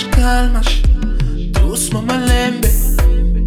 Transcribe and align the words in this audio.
Nas 0.00 0.08
calmas 0.16 0.82
se 1.76 1.94
malembe 1.94 2.68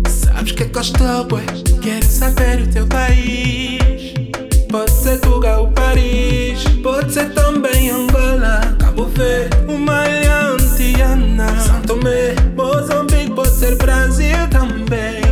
Sabes 0.07 0.51
que 0.51 0.65
gosto 0.65 1.23
bué 1.27 1.41
Quero 1.81 2.05
saber 2.05 2.61
o 2.61 2.67
teu 2.67 2.85
país 2.85 4.13
Pode 4.69 4.91
ser 4.91 5.19
Tuga 5.21 5.57
ou 5.57 5.71
Paris 5.71 6.63
Pode 6.83 7.11
ser 7.11 7.33
também 7.33 7.89
Angola 7.89 8.61
Cabo 8.77 9.05
Verde, 9.05 9.57
uma 9.67 10.03
Antiana 10.03 11.59
São 11.59 11.81
Tomé, 11.81 12.35
Moçambique 12.55 13.31
Pode 13.31 13.49
ser 13.49 13.75
Brasil 13.77 14.47
também 14.51 15.23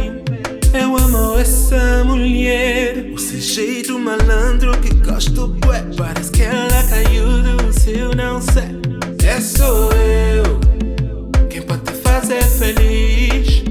eu 0.73 0.95
amo 0.95 1.38
essa 1.38 2.02
mulher 2.06 3.12
O 3.14 3.17
seu 3.17 3.42
jeito 3.42 4.00
malandro 4.00 4.72
que 4.80 4.95
gosto 4.95 5.50
bué 5.50 5.84
Parece 5.98 6.32
que 6.32 6.44
ela 6.44 6.82
caiu 6.90 7.26
do 7.44 7.73
céu, 7.73 8.16
não 8.16 8.42
sei 8.42 8.80
É 9.28 9.42
só 9.42 9.91
fazer 12.32 12.44
feliz. 12.46 13.64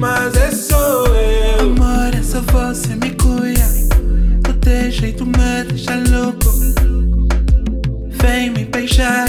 Mas 0.00 0.36
é 0.36 0.50
só 0.52 1.06
eu. 1.06 1.60
Amor, 1.60 2.14
é 2.14 2.22
só 2.22 2.40
você 2.40 2.94
me 2.94 3.10
cuida. 3.10 3.64
O 4.48 4.52
teu 4.60 4.90
jeito 4.90 5.26
me 5.26 5.64
deixa 5.68 5.96
louco. 6.10 6.52
Vem 8.10 8.50
me 8.50 8.64
beijar, 8.64 9.28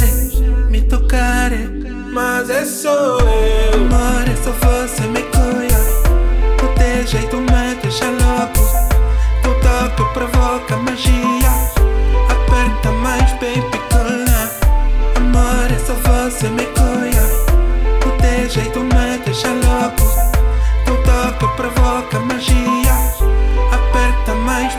me 0.70 0.82
tocar. 0.82 1.52
Mas 2.12 2.50
é 2.50 2.66
só 2.66 3.18
eu. 3.20 3.82
Amor, 3.82 4.05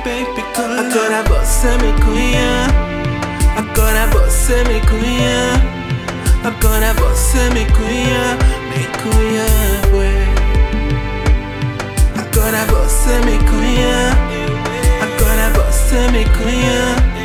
baby, 0.04 0.42
Agora 0.56 1.22
você 1.22 1.68
me 1.82 1.92
cuida 2.02 2.66
Agora 3.56 4.06
você 4.08 4.56
me 4.64 4.80
cuida 4.80 5.60
Agora 6.44 6.94
você 6.94 7.50
me 7.50 7.64
cuida 7.66 8.36
Me 8.70 8.84
cuida, 9.02 9.46
ué. 9.96 10.12
Agora 12.18 12.64
você 12.66 13.14
me 13.24 13.38
conhece 13.50 14.16
Agora 15.02 15.50
você 15.54 16.00
me 16.10 16.24
conhece 16.24 17.16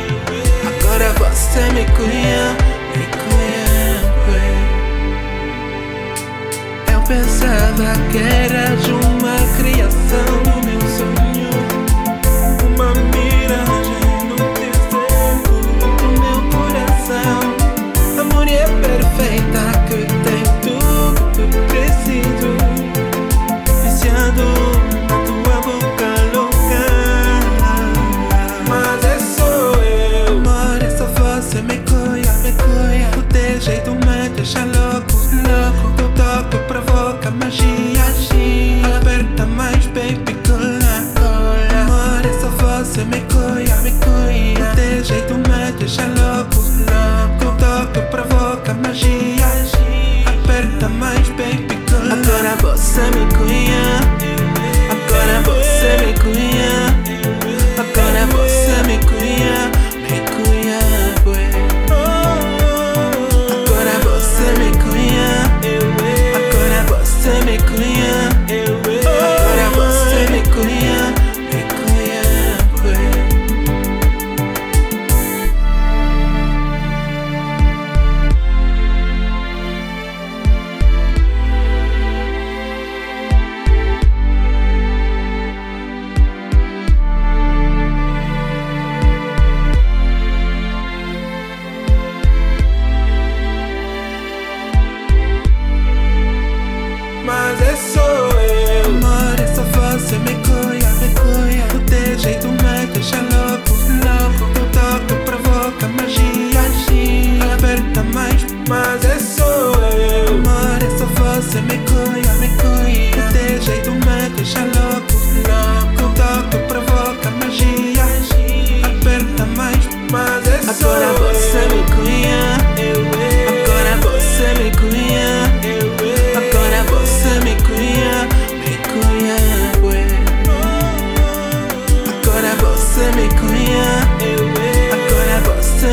Agora 0.66 1.08
você 1.18 1.62
me 1.72 1.84
conhece 1.96 2.56
Me 2.96 3.06
conhece 3.22 3.72
Eu 6.92 7.00
pensava 7.02 7.88
que 8.10 8.18
eras 8.18 8.86
uma 8.86 9.36
criação 9.56 10.41
jeito 33.62 33.92
me 33.92 34.28
deixa 34.30 34.58
louco, 34.64 35.12
louco 35.46 35.92
Teu 35.96 36.08
toque 36.10 36.58
provoca 36.66 37.30
magia, 37.30 38.02
Aperta 38.96 39.46
mais, 39.46 39.86
baby, 39.86 40.34
cola, 40.46 41.04
cola 41.14 41.82
Amor, 41.82 42.26
é 42.26 42.40
só 42.40 42.48
você 42.48 43.04
me 43.04 43.20
cuida, 43.20 43.76
me 43.82 43.92
cuida. 43.92 44.72
O 44.72 44.74
teu 44.74 45.04
jeito 45.04 45.34
me 45.34 45.72
deixa 45.78 46.02
louco, 46.06 46.56
louco 46.56 47.38
Teu 47.38 47.68
toque 47.68 48.00
provoca 48.10 48.74
magia, 48.74 49.46
Aperta 50.26 50.88
mais, 50.88 51.28
baby, 51.28 51.78
cola 51.88 52.14
Agora 52.14 52.56
você 52.60 53.00
me 53.10 53.32
conhece 53.36 53.51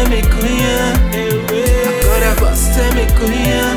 me 0.10 0.24
conhece, 0.24 1.00
eh, 1.14 1.30
eh. 1.54 2.04
agora 2.04 2.26
é 2.26 2.34
você 2.36 2.82
me 2.96 3.06
conhece. 3.20 3.69